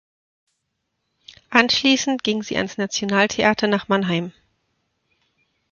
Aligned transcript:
Anschließend 1.51 2.23
ging 2.23 2.41
sie 2.41 2.57
ans 2.57 2.79
Nationaltheater 2.79 3.67
nach 3.67 3.87
Mannheim. 3.87 4.31